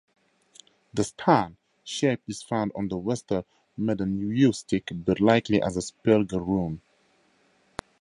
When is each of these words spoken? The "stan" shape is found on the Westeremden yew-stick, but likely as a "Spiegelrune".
The 0.95 1.03
"stan" 1.03 1.57
shape 1.83 2.23
is 2.27 2.41
found 2.41 2.71
on 2.73 2.87
the 2.87 2.95
Westeremden 2.97 4.35
yew-stick, 4.35 4.89
but 4.93 5.19
likely 5.19 5.61
as 5.61 5.77
a 5.77 5.79
"Spiegelrune". 5.81 6.79